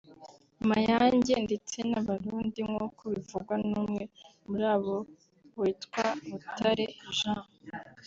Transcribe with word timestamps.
Mayange 0.69 1.33
ndetse 1.45 1.77
n’Abarundi 1.89 2.59
nk’uko 2.69 3.01
bivugwa 3.13 3.53
n’umwe 3.69 4.03
muri 4.47 4.65
abo 4.73 4.95
witwa 5.59 6.05
Butare 6.29 6.85
Jean 7.17 7.41